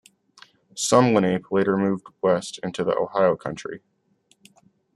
Some 0.73 1.13
Lenape 1.13 1.51
later 1.51 1.77
moved 1.77 2.07
west 2.23 2.59
into 2.63 2.83
the 2.83 2.97
Ohio 2.97 3.35
Country. 3.35 3.83